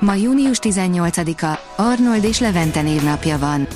Ma 0.00 0.14
június 0.14 0.58
18-a, 0.62 1.82
Arnold 1.82 2.24
és 2.24 2.40
Levente 2.40 2.82
névnapja 2.82 3.38
van. 3.38 3.66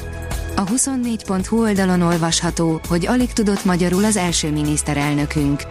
A 0.57 0.65
24.hu 0.65 1.61
oldalon 1.61 2.01
olvasható, 2.01 2.81
hogy 2.89 3.07
alig 3.07 3.33
tudott 3.33 3.65
magyarul 3.65 4.05
az 4.05 4.17
első 4.17 4.51
miniszterelnökünk. 4.51 5.63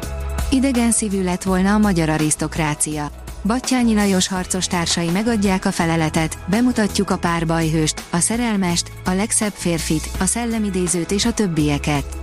Idegen 0.52 0.92
szívű 0.92 1.24
lett 1.24 1.44
volna 1.44 1.74
a 1.74 1.78
magyar 1.78 2.10
arisztokrácia. 2.10 3.12
Battyányi 3.44 3.94
Lajos 3.94 4.28
harcos 4.28 4.68
társai 4.68 5.10
megadják 5.10 5.66
a 5.66 5.72
feleletet, 5.72 6.38
bemutatjuk 6.50 7.10
a 7.10 7.18
párbajhőst, 7.18 8.04
a 8.10 8.20
szerelmest, 8.20 8.92
a 9.06 9.12
legszebb 9.12 9.54
férfit, 9.54 10.10
a 10.20 10.26
szellemidézőt 10.26 11.12
és 11.12 11.26
a 11.26 11.34
többieket. 11.34 12.18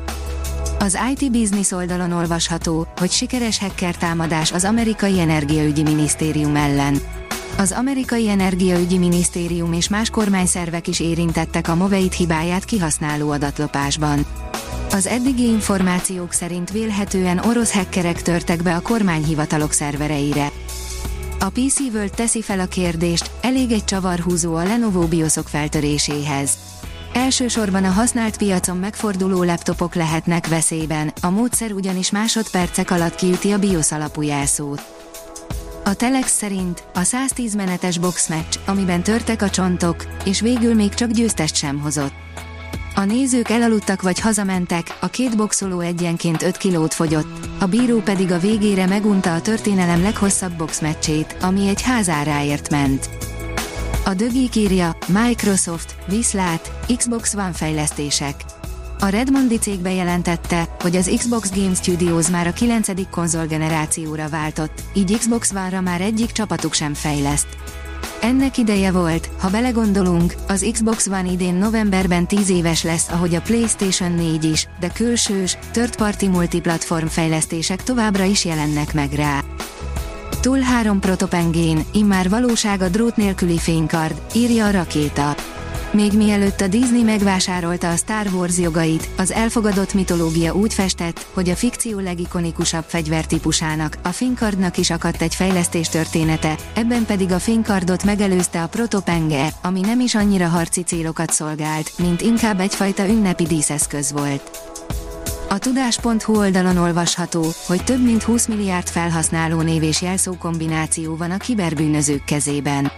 Az 0.78 0.98
IT 1.12 1.30
Business 1.30 1.70
oldalon 1.70 2.12
olvasható, 2.12 2.86
hogy 2.96 3.10
sikeres 3.10 3.58
hacker 3.58 3.96
támadás 3.96 4.52
az 4.52 4.64
amerikai 4.64 5.20
energiaügyi 5.20 5.82
minisztérium 5.82 6.56
ellen. 6.56 7.00
Az 7.56 7.72
amerikai 7.72 8.28
energiaügyi 8.28 8.98
minisztérium 8.98 9.72
és 9.72 9.88
más 9.88 10.10
kormányszervek 10.10 10.88
is 10.88 11.00
érintettek 11.00 11.68
a 11.68 11.74
Moveit 11.74 12.12
hibáját 12.12 12.64
kihasználó 12.64 13.30
adatlopásban. 13.30 14.26
Az 14.90 15.06
eddigi 15.06 15.42
információk 15.42 16.32
szerint 16.32 16.70
vélhetően 16.70 17.38
orosz 17.38 17.72
hackerek 17.72 18.22
törtek 18.22 18.62
be 18.62 18.74
a 18.74 18.80
kormányhivatalok 18.80 19.72
szervereire. 19.72 20.50
A 21.40 21.48
PC 21.48 21.78
World 21.92 22.10
teszi 22.10 22.42
fel 22.42 22.60
a 22.60 22.66
kérdést, 22.66 23.30
elég 23.40 23.72
egy 23.72 23.84
csavarhúzó 23.84 24.54
a 24.54 24.64
Lenovo 24.64 25.06
BIOSok 25.06 25.48
feltöréséhez. 25.48 26.50
Elsősorban 27.12 27.84
a 27.84 27.90
használt 27.90 28.36
piacon 28.36 28.76
megforduló 28.76 29.42
laptopok 29.42 29.94
lehetnek 29.94 30.48
veszélyben, 30.48 31.12
a 31.20 31.30
módszer 31.30 31.72
ugyanis 31.72 32.10
másodpercek 32.10 32.90
alatt 32.90 33.14
kiüti 33.14 33.52
a 33.52 33.58
BIOS 33.58 33.92
alapú 33.92 34.22
jelszót. 34.22 34.93
A 35.86 35.94
Telex 35.94 36.36
szerint 36.36 36.84
a 36.94 37.02
110 37.02 37.54
menetes 37.54 37.98
boxmatch, 37.98 38.58
amiben 38.66 39.02
törtek 39.02 39.42
a 39.42 39.50
csontok, 39.50 40.06
és 40.24 40.40
végül 40.40 40.74
még 40.74 40.94
csak 40.94 41.10
győztest 41.10 41.56
sem 41.56 41.80
hozott. 41.80 42.12
A 42.94 43.04
nézők 43.04 43.48
elaludtak 43.48 44.02
vagy 44.02 44.20
hazamentek, 44.20 44.96
a 45.00 45.06
két 45.06 45.36
boxoló 45.36 45.80
egyenként 45.80 46.42
5 46.42 46.56
kilót 46.56 46.94
fogyott, 46.94 47.46
a 47.60 47.66
bíró 47.66 48.00
pedig 48.00 48.32
a 48.32 48.38
végére 48.38 48.86
megunta 48.86 49.34
a 49.34 49.40
történelem 49.40 50.02
leghosszabb 50.02 50.52
boxmeccsét, 50.52 51.36
ami 51.40 51.68
egy 51.68 51.82
házáráért 51.82 52.70
ment. 52.70 53.08
A 54.04 54.14
dögik 54.14 54.56
írja, 54.56 54.96
Microsoft, 55.06 55.94
viszlát, 56.06 56.72
Xbox 56.96 57.34
One 57.34 57.52
fejlesztések. 57.52 58.34
A 59.00 59.06
Redmondi 59.06 59.58
cég 59.58 59.80
bejelentette, 59.80 60.68
hogy 60.80 60.96
az 60.96 61.12
Xbox 61.16 61.50
Game 61.54 61.74
Studios 61.74 62.28
már 62.28 62.46
a 62.46 62.52
9. 62.52 63.10
konzolgenerációra 63.10 64.28
váltott, 64.28 64.82
így 64.94 65.18
Xbox 65.18 65.50
One-ra 65.50 65.80
már 65.80 66.00
egyik 66.00 66.32
csapatuk 66.32 66.72
sem 66.72 66.94
fejleszt. 66.94 67.46
Ennek 68.20 68.58
ideje 68.58 68.92
volt, 68.92 69.30
ha 69.40 69.50
belegondolunk, 69.50 70.34
az 70.48 70.66
Xbox 70.72 71.06
One 71.06 71.30
idén 71.30 71.54
novemberben 71.54 72.26
10 72.26 72.48
éves 72.48 72.82
lesz, 72.82 73.08
ahogy 73.08 73.34
a 73.34 73.40
PlayStation 73.40 74.12
4 74.12 74.44
is, 74.44 74.68
de 74.80 74.88
külsős, 74.88 75.58
third-party 75.70 76.28
multiplatform 76.28 77.06
fejlesztések 77.06 77.82
továbbra 77.82 78.24
is 78.24 78.44
jelennek 78.44 78.94
meg 78.94 79.12
rá. 79.12 79.42
Túl 80.40 80.60
3 80.60 81.00
protopengén, 81.00 81.84
immár 81.92 82.28
valóság 82.28 82.80
a 82.80 82.88
drót 82.88 83.16
nélküli 83.16 83.58
fénykard, 83.58 84.22
írja 84.34 84.66
a 84.66 84.70
rakéta. 84.70 85.34
Még 85.94 86.12
mielőtt 86.12 86.60
a 86.60 86.68
Disney 86.68 87.02
megvásárolta 87.02 87.90
a 87.90 87.96
Star 87.96 88.26
Wars 88.32 88.58
jogait, 88.58 89.08
az 89.16 89.30
elfogadott 89.30 89.94
mitológia 89.94 90.54
úgy 90.54 90.74
festett, 90.74 91.26
hogy 91.32 91.48
a 91.48 91.54
fikció 91.54 91.98
legikonikusabb 91.98 92.84
fegyvertípusának, 92.86 93.98
a 94.02 94.08
fénykardnak 94.08 94.76
is 94.76 94.90
akadt 94.90 95.22
egy 95.22 95.34
fejlesztés 95.34 95.88
története, 95.88 96.56
ebben 96.74 97.04
pedig 97.04 97.32
a 97.32 97.38
fénykardot 97.38 98.04
megelőzte 98.04 98.62
a 98.62 98.66
protopenge, 98.66 99.48
ami 99.62 99.80
nem 99.80 100.00
is 100.00 100.14
annyira 100.14 100.48
harci 100.48 100.82
célokat 100.82 101.30
szolgált, 101.30 101.92
mint 101.98 102.20
inkább 102.20 102.60
egyfajta 102.60 103.08
ünnepi 103.08 103.44
díszeszköz 103.44 104.12
volt. 104.12 104.50
A 105.48 105.58
tudás.hu 105.58 106.36
oldalon 106.36 106.76
olvasható, 106.76 107.44
hogy 107.66 107.84
több 107.84 108.04
mint 108.04 108.22
20 108.22 108.46
milliárd 108.46 108.88
felhasználó 108.88 109.60
név 109.60 109.82
és 109.82 110.02
jelszó 110.02 110.36
kombináció 110.38 111.16
van 111.16 111.30
a 111.30 111.36
kiberbűnözők 111.36 112.24
kezében. 112.24 112.92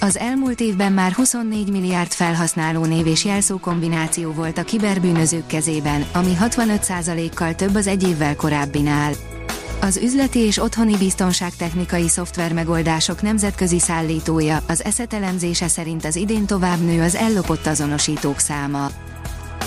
Az 0.00 0.18
elmúlt 0.18 0.60
évben 0.60 0.92
már 0.92 1.12
24 1.12 1.70
milliárd 1.70 2.12
felhasználó 2.12 2.84
név 2.84 3.06
és 3.06 3.24
jelszó 3.24 3.58
kombináció 3.58 4.32
volt 4.32 4.58
a 4.58 4.62
kiberbűnözők 4.62 5.46
kezében, 5.46 6.04
ami 6.12 6.36
65%-kal 6.40 7.54
több 7.54 7.74
az 7.74 7.86
egy 7.86 8.02
évvel 8.08 8.36
korábbinál. 8.36 9.12
Az 9.80 9.96
üzleti 9.96 10.38
és 10.38 10.58
otthoni 10.58 10.96
biztonságtechnikai 10.96 12.08
szoftver 12.08 12.52
megoldások 12.52 13.22
nemzetközi 13.22 13.78
szállítója, 13.78 14.62
az 14.68 14.84
ESZET 14.84 15.14
elemzése 15.14 15.68
szerint 15.68 16.04
az 16.04 16.16
idén 16.16 16.46
tovább 16.46 16.80
nő 16.80 17.02
az 17.02 17.14
ellopott 17.14 17.66
azonosítók 17.66 18.38
száma. 18.38 18.90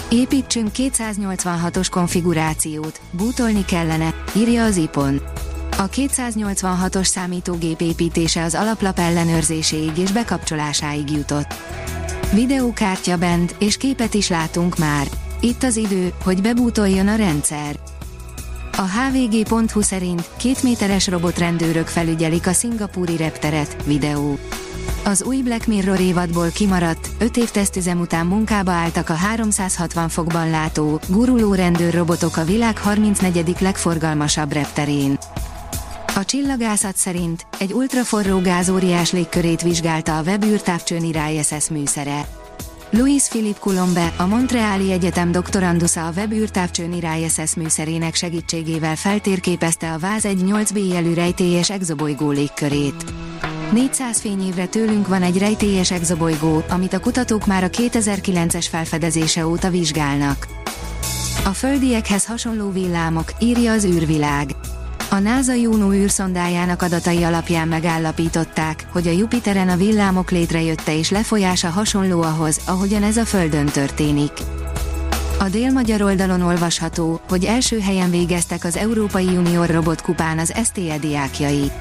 Építsünk 0.10 0.70
286-os 0.74 1.88
konfigurációt, 1.92 3.02
bútolni 3.12 3.66
kellene, 3.66 4.14
írja 4.36 4.64
az 4.64 4.76
IPON. 4.76 5.22
A 5.80 5.90
286-os 5.90 7.06
számítógép 7.06 7.82
építése 7.82 8.44
az 8.44 8.56
alaplap 8.56 9.00
ellenőrzéséig 9.00 9.98
és 9.98 10.12
bekapcsolásáig 10.12 11.12
jutott. 11.12 11.54
Videókártya 12.34 13.18
bent, 13.18 13.56
és 13.60 13.78
képet 13.78 14.14
is 14.14 14.30
látunk 14.30 14.78
már. 14.78 15.08
Itt 15.40 15.64
az 15.64 15.76
idő, 15.76 16.14
hogy 16.24 16.42
bebútoljon 16.42 17.08
a 17.08 17.16
rendszer. 17.16 17.80
A 18.78 18.82
hvg.hu 18.82 19.82
szerint 19.82 20.30
két 20.38 20.64
méteres 20.64 21.08
robotrendőrök 21.08 21.88
felügyelik 21.88 22.48
a 22.48 22.54
szingapúri 22.54 23.18
repteret, 23.18 23.84
videó. 23.86 24.38
Az 25.06 25.24
új 25.24 25.42
Black 25.42 25.68
Mirror 25.68 26.00
évadból 26.00 26.50
kimaradt, 26.50 27.10
5 27.18 27.38
év 27.38 27.50
tesztüzem 27.52 28.00
után 28.00 28.26
munkába 28.26 28.72
álltak 28.72 29.10
a 29.10 29.14
360 29.14 30.10
fokban 30.10 30.50
látó, 30.50 31.00
guruló 31.08 31.54
rendőrrobotok 31.54 32.38
a 32.38 32.44
világ 32.44 32.78
34. 32.78 33.56
legforgalmasabb 33.60 34.52
repterén. 34.52 35.18
A 36.16 36.26
csillagászat 36.26 36.96
szerint 36.96 37.46
egy 37.60 37.74
ultraforró 37.74 38.40
gázóriás 38.40 39.12
légkörét 39.12 39.62
vizsgálta 39.62 40.18
a 40.18 40.22
webűrtávcsőn 40.22 41.04
ISS 41.04 41.70
műszere. 41.70 42.28
Louis 42.90 43.28
Philippe 43.28 43.60
Coulombe, 43.60 44.14
a 44.18 44.26
Montreali 44.26 44.92
Egyetem 44.92 45.32
doktorandusza 45.32 46.08
a 46.08 46.12
webűrtávcsőn 46.16 46.94
ISS 46.94 47.56
műszerének 47.56 48.16
segítségével 48.16 48.96
feltérképezte 48.96 49.92
a 49.92 49.98
váz 49.98 50.26
egy 50.26 50.42
8B 50.46 50.88
jelű 50.92 51.14
rejtélyes 51.14 51.70
exobolygó 51.70 52.30
légkörét. 52.30 53.14
400 53.72 54.20
fényévre 54.20 54.66
tőlünk 54.66 55.08
van 55.08 55.22
egy 55.22 55.38
rejtélyes 55.38 55.92
exobolygó, 55.92 56.64
amit 56.70 56.94
a 56.94 57.00
kutatók 57.00 57.46
már 57.46 57.64
a 57.64 57.70
2009-es 57.70 58.66
felfedezése 58.70 59.48
óta 59.48 59.70
vizsgálnak. 59.70 60.48
A 61.46 61.50
földiekhez 61.50 62.26
hasonló 62.26 62.72
villámok, 62.72 63.34
írja 63.40 63.72
az 63.72 63.86
űrvilág. 63.86 64.50
A 65.12 65.20
NASA 65.20 65.54
Juno 65.54 65.94
űrszondájának 65.94 66.82
adatai 66.82 67.24
alapján 67.24 67.68
megállapították, 67.68 68.86
hogy 68.92 69.08
a 69.08 69.12
Jupiteren 69.12 69.70
a 69.70 69.76
villámok 69.76 70.32
létrejötte 70.32 70.98
és 70.98 71.10
lefolyása 71.10 71.70
hasonló 71.70 72.22
ahhoz, 72.22 72.62
ahogyan 72.66 73.04
ez 73.04 73.18
a 73.18 73.26
Földön 73.26 73.66
történik. 73.66 74.32
A 75.40 75.50
dél-magyar 75.50 76.02
oldalon 76.02 76.42
olvasható, 76.42 77.22
hogy 77.30 77.46
első 77.46 77.80
helyen 77.80 78.10
végeztek 78.10 78.64
az 78.64 78.76
Európai 78.76 79.26
Junior 79.34 79.70
Robotkupán 79.70 80.40
az 80.40 80.54
STE 80.64 80.98
diákjai. 80.98 81.72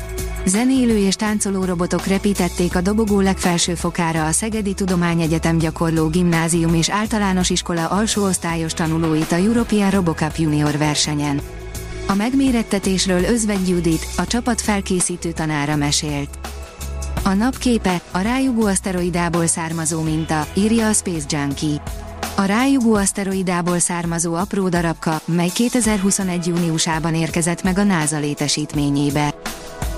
Zenélő 0.47 0.97
és 0.97 1.15
táncoló 1.15 1.65
robotok 1.65 2.07
repítették 2.07 2.77
a 2.77 2.81
dobogó 2.81 3.21
legfelső 3.21 3.75
fokára 3.75 4.27
a 4.27 4.33
Szegedi 4.33 4.75
Tudományegyetem 4.75 5.59
gyakorló 5.59 6.09
gimnázium 6.09 6.75
és 6.75 6.91
általános 6.91 7.51
iskola 7.51 7.87
alsó 7.87 8.25
osztályos 8.25 8.73
tanulóit 8.73 9.33
a 9.33 9.37
European 9.37 9.91
Robocup 9.91 10.37
Junior 10.37 10.79
versenyen. 10.79 11.41
A 12.11 12.15
megmérettetésről 12.15 13.25
Özvegy 13.25 13.69
Judit, 13.69 14.07
a 14.17 14.27
csapat 14.27 14.61
felkészítő 14.61 15.33
tanára 15.33 15.77
mesélt. 15.77 16.39
A 17.25 17.33
napképe, 17.33 18.01
a 18.11 18.19
rájugó 18.19 18.67
aszteroidából 18.67 19.47
származó 19.47 20.03
minta, 20.03 20.47
írja 20.55 20.89
a 20.89 20.93
Space 20.93 21.27
Junkie. 21.29 21.83
A 22.37 22.45
rájugó 22.45 22.95
aszteroidából 22.95 23.79
származó 23.79 24.35
apró 24.35 24.69
darabka, 24.69 25.21
mely 25.25 25.49
2021. 25.55 26.47
júniusában 26.47 27.15
érkezett 27.15 27.63
meg 27.63 27.79
a 27.79 27.83
NASA 27.83 28.19
létesítményébe. 28.19 29.35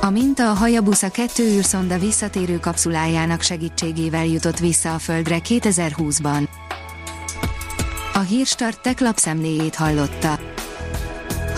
A 0.00 0.10
minta 0.10 0.50
a 0.50 0.54
Hayabusa 0.54 1.10
2 1.10 1.42
űrszonda 1.42 1.98
visszatérő 1.98 2.58
kapszulájának 2.58 3.42
segítségével 3.42 4.26
jutott 4.26 4.58
vissza 4.58 4.94
a 4.94 4.98
Földre 4.98 5.40
2020-ban. 5.48 6.48
A 8.14 8.18
Hírstart 8.18 8.82
tech 8.82 9.02
lapszemléjét 9.02 9.74
hallotta. 9.74 10.38